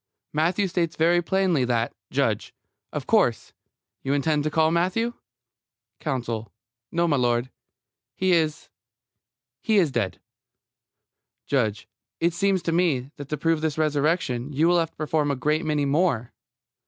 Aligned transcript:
Matthew 0.33 0.67
states 0.67 0.95
very 0.95 1.21
plainly 1.21 1.63
that 1.63 1.93
JUDGE: 2.09 2.55
Of 2.91 3.05
course, 3.05 3.53
you 4.01 4.13
intend 4.13 4.43
to 4.43 4.49
call 4.49 4.71
Matthew? 4.71 5.13
COUNSEL: 5.99 6.51
No, 6.91 7.07
m'lud. 7.07 7.51
He 8.15 8.31
is 8.31 8.69
he 9.61 9.77
is 9.77 9.91
dead. 9.91 10.19
JUDGE: 11.45 11.87
It 12.19 12.33
seems 12.33 12.63
to 12.63 12.71
me, 12.71 13.11
that 13.17 13.29
to 13.29 13.37
prove 13.37 13.61
this 13.61 13.77
resurrection 13.77 14.51
you 14.51 14.67
will 14.67 14.79
have 14.79 14.89
to 14.89 14.97
perform 14.97 15.29
a 15.29 15.35
great 15.35 15.65
many 15.65 15.85
more. 15.85 16.33